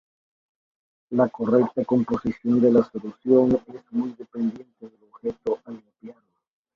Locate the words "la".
1.11-1.27, 2.71-2.83